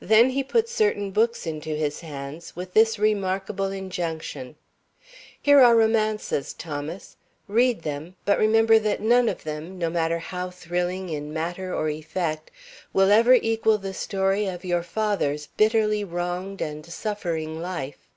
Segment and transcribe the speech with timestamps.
[0.00, 4.56] Then he put certain books into his hands, with this remarkable injunction:
[5.40, 7.16] "Here are romances, Thomas.
[7.46, 11.88] Read them; but remember that none of them, no matter how thrilling in matter or
[11.88, 12.50] effect,
[12.92, 18.08] will ever equal the story of your father's bitterly wronged and suffering life."